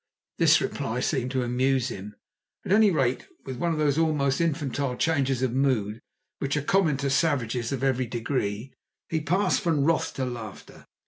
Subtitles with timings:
[0.39, 2.15] This reply seemed to amuse him.
[2.65, 6.01] At any rate, with one of those almost infantile changes of mood
[6.39, 8.73] which are common to savages of every degree,
[9.09, 10.87] he passed from wrath to laughter.